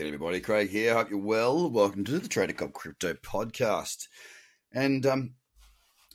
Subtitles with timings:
[0.00, 0.38] Everybody.
[0.38, 0.94] Craig here.
[0.94, 1.68] Hope you're well.
[1.68, 4.06] Welcome to the Trader Cobb Crypto Podcast.
[4.72, 5.34] And, um,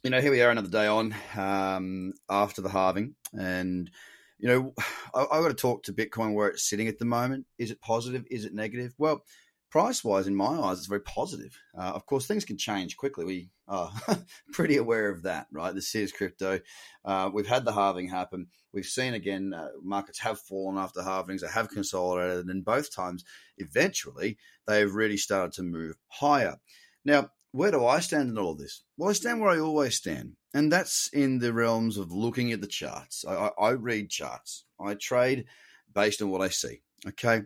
[0.04, 3.16] you know, here we are another day on um, after the halving.
[3.34, 3.92] And,
[4.40, 4.74] you know,
[5.14, 7.46] I, I've got to talk to Bitcoin where it's sitting at the moment.
[7.58, 8.26] Is it positive?
[8.32, 8.94] Is it negative?
[8.98, 9.26] Well,
[9.74, 11.60] price wise, in my eyes, it's very positive.
[11.76, 13.26] Uh, of course, things can change quickly.
[13.26, 13.92] We are
[14.54, 15.74] pretty aware of that, right?
[15.74, 16.60] This is crypto.
[17.04, 18.50] Uh, we've had the halving happen.
[18.72, 22.94] We've seen again, uh, markets have fallen after halvings, they have consolidated, and in both
[22.94, 23.26] times,
[23.58, 26.58] eventually, they've really started to move higher.
[27.04, 28.84] Now, where do I stand in all of this?
[28.96, 32.62] Well, I stand where I always stand, and that's in the realms of looking at
[32.62, 33.26] the charts.
[33.28, 35.46] I, I, I read charts, I trade
[35.92, 36.84] based on what I see.
[37.08, 37.42] Okay.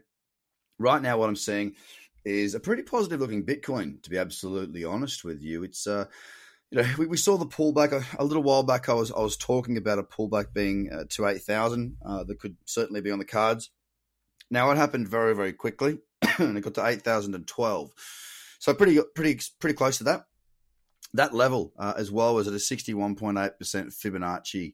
[0.77, 1.73] Right now, what I'm seeing
[2.27, 5.63] is a pretty positive looking Bitcoin, to be absolutely honest with you.
[5.63, 6.05] It's, uh,
[6.69, 8.89] you know, we, we saw the pullback a, a, little while back.
[8.89, 11.97] I was I was talking about a pullback being uh, to eight thousand.
[12.05, 13.71] Uh, that could certainly be on the cards.
[14.51, 15.99] Now it happened very very quickly,
[16.37, 17.91] and it got to eight thousand and twelve.
[18.59, 20.25] So pretty pretty pretty close to that.
[21.13, 24.73] That level uh, as well was at a sixty one point eight percent Fibonacci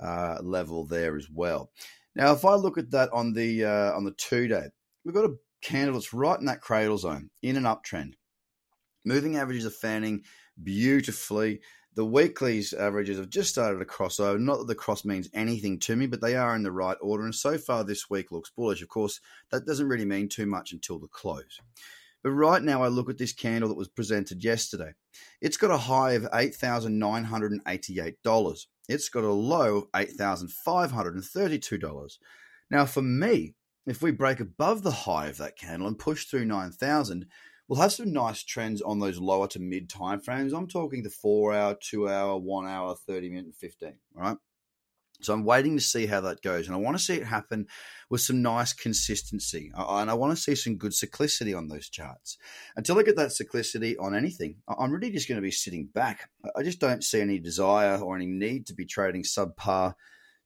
[0.00, 1.70] uh, level there as well.
[2.16, 4.70] Now if I look at that on the uh, on the two day,
[5.04, 8.14] we've got a candle that's right in that cradle zone in an uptrend.
[9.04, 10.22] Moving averages are fanning
[10.62, 11.60] beautifully.
[11.94, 14.38] The weeklies averages have just started to cross over.
[14.38, 17.24] Not that the cross means anything to me, but they are in the right order.
[17.24, 18.82] And so far this week looks bullish.
[18.82, 19.20] Of course,
[19.50, 21.60] that doesn't really mean too much until the close.
[22.22, 24.92] But right now, I look at this candle that was presented yesterday.
[25.40, 28.66] It's got a high of $8,988.
[28.88, 32.18] It's got a low of $8,532.
[32.70, 33.54] Now, for me,
[33.90, 37.26] if we break above the high of that candle and push through 9,000,
[37.68, 40.52] we'll have some nice trends on those lower to mid time frames.
[40.52, 43.94] I'm talking the four hour, two hour, one hour, 30 minute, and 15.
[44.16, 44.36] All right.
[45.20, 46.66] So I'm waiting to see how that goes.
[46.66, 47.66] And I want to see it happen
[48.08, 49.72] with some nice consistency.
[49.76, 52.38] And I want to see some good cyclicity on those charts.
[52.76, 56.30] Until I get that cyclicity on anything, I'm really just going to be sitting back.
[56.56, 59.94] I just don't see any desire or any need to be trading subpar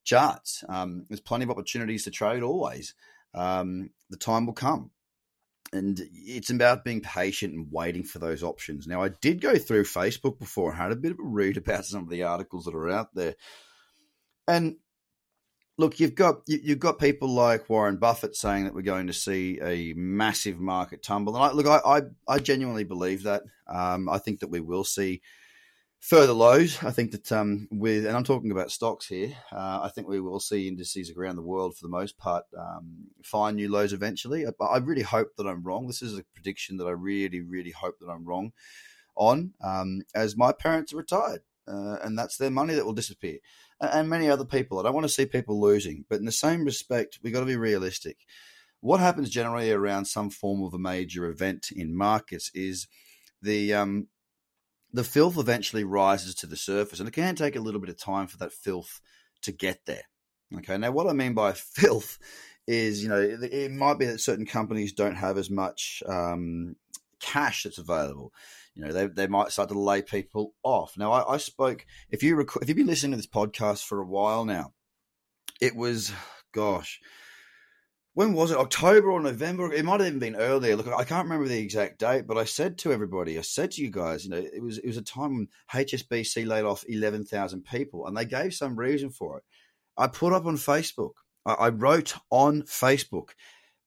[0.04, 0.64] charts.
[0.70, 2.94] Um, there's plenty of opportunities to trade always
[3.34, 4.90] um, the time will come.
[5.74, 8.86] And it's about being patient and waiting for those options.
[8.86, 11.86] Now, I did go through Facebook before and had a bit of a read about
[11.86, 13.34] some of the articles that are out there.
[14.46, 14.76] And
[15.78, 19.58] look, you've got you've got people like Warren Buffett saying that we're going to see
[19.62, 23.42] a massive market tumble, and I, look, I, I, I genuinely believe that.
[23.66, 25.22] Um, I think that we will see
[26.02, 26.82] further lows.
[26.82, 30.20] I think that um, with, and I'm talking about stocks here, uh, I think we
[30.20, 34.44] will see indices around the world for the most part um, find new lows eventually.
[34.44, 35.86] I, I, really hope that I'm wrong.
[35.86, 38.52] This is a prediction that I really, really hope that I'm wrong
[39.14, 41.42] on, um, as my parents are retired.
[41.68, 43.38] Uh, and that's their money that will disappear.
[43.80, 44.80] And many other people.
[44.80, 47.46] I don't want to see people losing, but in the same respect, we've got to
[47.46, 48.16] be realistic.
[48.80, 52.88] What happens generally around some form of a major event in markets is
[53.40, 54.08] the um,
[54.92, 57.98] the filth eventually rises to the surface, and it can take a little bit of
[57.98, 59.00] time for that filth
[59.42, 60.04] to get there.
[60.58, 62.18] Okay, now what I mean by filth
[62.66, 66.76] is, you know, it, might be that certain companies don't have as much um,
[67.20, 68.32] cash that's available.
[68.74, 70.96] You know, they, they might start to lay people off.
[70.96, 74.00] Now, I, I spoke if you rec- if you've been listening to this podcast for
[74.00, 74.72] a while now,
[75.60, 76.12] it was,
[76.52, 77.00] gosh,
[78.14, 78.58] when was it?
[78.58, 79.72] October or November?
[79.72, 80.76] It might have even been earlier.
[80.76, 83.82] Look, I can't remember the exact date, but I said to everybody, I said to
[83.82, 87.24] you guys, you know, it was it was a time when HSBC laid off eleven
[87.24, 89.44] thousand people, and they gave some reason for it.
[89.96, 91.12] I put up on Facebook.
[91.46, 93.30] I, I wrote on Facebook.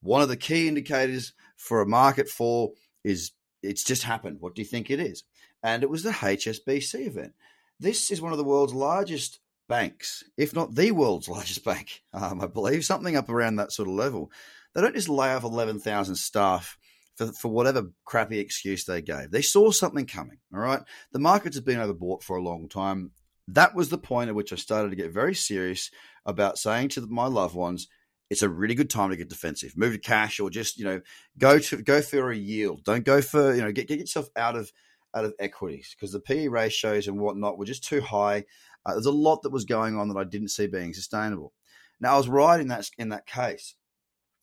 [0.02, 3.32] One of the key indicators for a market fall is
[3.62, 4.38] it's just happened.
[4.40, 5.24] What do you think it is?
[5.62, 7.32] And it was the HSBC event.
[7.78, 12.40] This is one of the world's largest banks, if not the world's largest bank, um,
[12.40, 14.30] I believe, something up around that sort of level.
[14.74, 16.78] They don't just lay off 11,000 staff
[17.16, 19.30] for, for whatever crappy excuse they gave.
[19.30, 20.82] They saw something coming, all right?
[21.12, 23.12] The markets have been overbought for a long time.
[23.48, 25.90] That was the point at which I started to get very serious
[26.26, 27.88] about saying to my loved ones,
[28.28, 29.76] it's a really good time to get defensive.
[29.76, 31.00] Move to cash or just, you know,
[31.38, 32.82] go to go for a yield.
[32.84, 34.72] Don't go for, you know, get, get yourself out of
[35.14, 38.44] out of equities because the PE ratios and whatnot were just too high.
[38.84, 41.52] Uh, there's a lot that was going on that I didn't see being sustainable.
[42.00, 43.74] Now I was right in that in that case.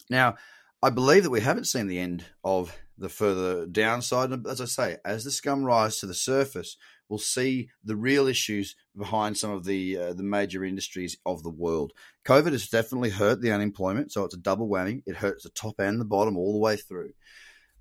[0.10, 0.36] Now
[0.82, 4.46] I believe that we haven't seen the end of the further downside.
[4.46, 6.78] As I say, as the scum rises to the surface,
[7.08, 11.50] we'll see the real issues behind some of the uh, the major industries of the
[11.50, 11.94] world.
[12.26, 15.04] COVID has definitely hurt the unemployment, so it's a double whammy.
[15.06, 17.14] It hurts the top and the bottom all the way through.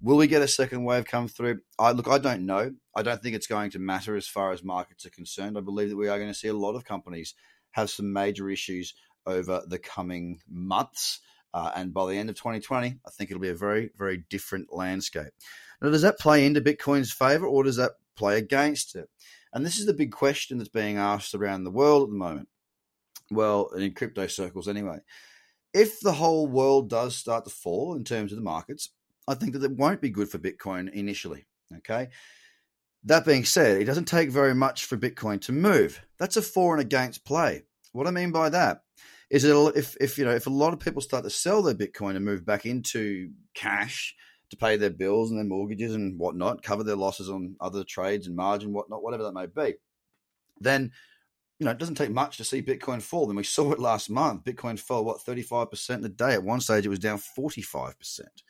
[0.03, 1.61] Will we get a second wave come through?
[1.79, 2.73] I look, I don't know.
[2.97, 5.57] I don't think it's going to matter as far as markets are concerned.
[5.57, 7.35] I believe that we are going to see a lot of companies
[7.71, 8.95] have some major issues
[9.27, 11.21] over the coming months.
[11.55, 14.73] Uh, and by the end of 2020, I think it'll be a very, very different
[14.73, 15.33] landscape.
[15.81, 19.09] Now, does that play into Bitcoin's favor or does that play against it?
[19.53, 22.49] And this is the big question that's being asked around the world at the moment.
[23.31, 24.99] Well, in crypto circles anyway.
[25.73, 28.91] If the whole world does start to fall in terms of the markets,
[29.29, 31.47] I think that it won't be good for Bitcoin initially.
[31.79, 32.09] Okay.
[33.05, 36.01] That being said, it doesn't take very much for Bitcoin to move.
[36.19, 37.63] That's a for and against play.
[37.93, 38.83] What I mean by that
[39.29, 41.75] is that if, if you know if a lot of people start to sell their
[41.75, 44.15] Bitcoin and move back into cash
[44.51, 48.27] to pay their bills and their mortgages and whatnot, cover their losses on other trades
[48.27, 49.75] and margin, whatnot, whatever that may be,
[50.61, 50.93] then
[51.59, 53.27] you know it doesn't take much to see Bitcoin fall.
[53.27, 54.45] Then we saw it last month.
[54.45, 56.35] Bitcoin fell what thirty five percent in a day.
[56.35, 58.43] At one stage, it was down forty five percent.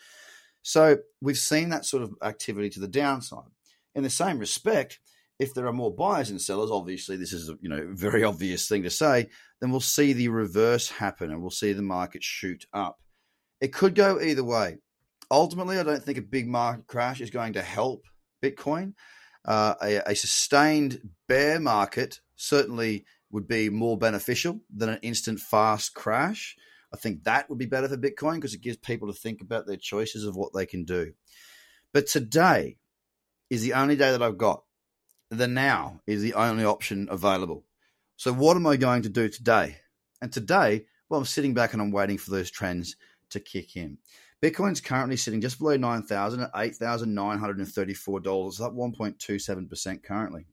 [0.63, 3.51] So we've seen that sort of activity to the downside.
[3.95, 5.01] In the same respect,
[5.39, 8.69] if there are more buyers and sellers, obviously this is a you know very obvious
[8.69, 9.29] thing to say,
[9.61, 13.01] then we'll see the reverse happen and we'll see the market shoot up.
[13.61, 14.79] It could go either way.
[15.31, 18.05] Ultimately, I don't think a big market crash is going to help
[18.43, 18.95] Bitcoin.
[19.45, 25.95] Uh, a, a sustained bear market certainly would be more beneficial than an instant fast
[25.95, 26.57] crash.
[26.93, 29.67] I think that would be better for Bitcoin because it gives people to think about
[29.67, 31.13] their choices of what they can do.
[31.93, 32.77] But today
[33.51, 34.65] is the only day that I've got.
[35.31, 37.65] The now is the only option available.
[38.17, 39.79] So, what am I going to do today?
[40.21, 42.97] And today, well, I'm sitting back and I'm waiting for those trends
[43.31, 43.99] to kick in.
[44.43, 50.47] Bitcoin's currently sitting just below 9,000 at $8,934, up 1.27% currently.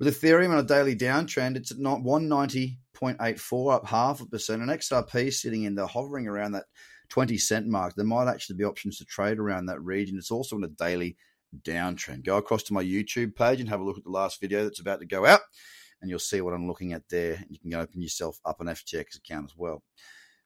[0.00, 5.30] With Ethereum on a daily downtrend, it's at 190.84, up half a percent, and XRP
[5.30, 6.64] sitting in there hovering around that
[7.10, 7.94] 20 cent mark.
[7.94, 10.16] There might actually be options to trade around that region.
[10.16, 11.18] It's also on a daily
[11.60, 12.24] downtrend.
[12.24, 14.80] Go across to my YouTube page and have a look at the last video that's
[14.80, 15.40] about to go out,
[16.00, 17.44] and you'll see what I'm looking at there.
[17.50, 19.82] You can open yourself up an FTX account as well.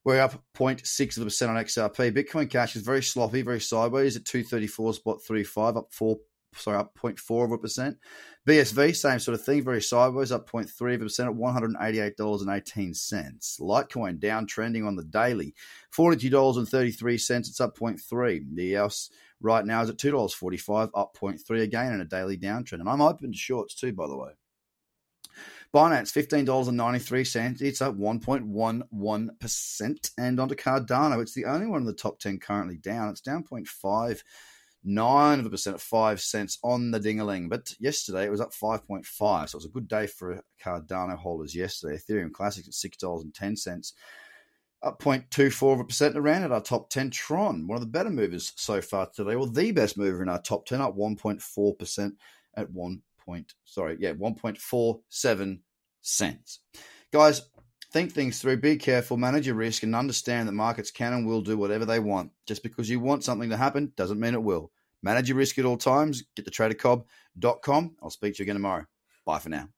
[0.02, 2.10] We're up 0.6 of a percent on XRP.
[2.10, 6.16] Bitcoin Cash is very sloppy, very sideways at 234 spot 35, up 4
[6.56, 7.98] sorry, up 0.4 of a percent.
[8.46, 13.60] BSV, same sort of thing, very sideways, up 0.3 of a percent at $188.18.
[13.60, 15.54] Litecoin downtrending on the daily,
[15.96, 17.38] $42.33.
[17.38, 18.54] It's up 0.3.
[18.54, 19.10] The EOS
[19.40, 22.80] right now is at $2.45, up 0.3 again in a daily downtrend.
[22.80, 24.30] And I'm open to shorts too, by the way.
[25.74, 27.60] Binance, $15.93.
[27.60, 30.10] It's up 1.11%.
[30.16, 33.08] And onto Cardano, it's the only one in the top 10 currently down.
[33.08, 34.22] It's down 0.5
[34.84, 37.48] nine of a percent at five cents on the dingaling.
[37.48, 39.04] But yesterday it was up 5.5.
[39.48, 41.96] So it was a good day for Cardano holders yesterday.
[41.96, 43.92] Ethereum Classics at $6.10,
[44.82, 47.10] up 0.24 of a percent around at our top 10.
[47.10, 49.36] Tron, one of the better movers so far today.
[49.36, 52.12] Well, the best mover in our top 10, up 1.4%
[52.56, 53.02] at 1.
[53.24, 55.60] Point, sorry, yeah, 1.47
[56.02, 56.60] cents.
[57.10, 57.40] Guys,
[57.94, 61.40] think things through, be careful, manage your risk, and understand that markets can and will
[61.40, 62.32] do whatever they want.
[62.44, 64.72] Just because you want something to happen doesn't mean it will.
[65.00, 66.24] Manage your risk at all times.
[66.34, 67.96] Get to tradercobb.com.
[68.02, 68.84] I'll speak to you again tomorrow.
[69.24, 69.68] Bye for now.